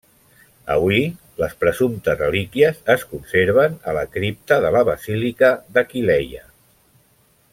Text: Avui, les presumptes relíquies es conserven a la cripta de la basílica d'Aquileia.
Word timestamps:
Avui, 0.75 1.01
les 1.41 1.51
presumptes 1.63 2.17
relíquies 2.23 2.79
es 2.95 3.05
conserven 3.11 3.77
a 3.91 3.95
la 3.99 4.07
cripta 4.17 4.59
de 4.67 4.73
la 4.79 4.83
basílica 4.91 5.53
d'Aquileia. 5.77 6.45